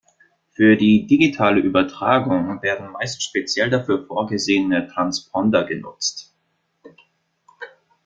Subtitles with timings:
[0.49, 6.33] Für die digitale Übertragung werden meist speziell dafür vorgesehene Transponder genutzt.